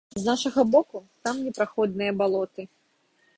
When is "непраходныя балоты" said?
1.49-2.67